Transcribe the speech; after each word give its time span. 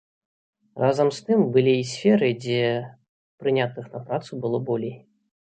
Разам 0.83 1.09
з 1.17 1.27
тым 1.27 1.43
былі 1.57 1.75
і 1.81 1.83
сферы, 1.91 2.31
дзе 2.45 2.63
прынятых 3.45 3.85
на 3.93 3.99
працу 4.09 4.31
было 4.47 4.57
болей. 4.73 4.97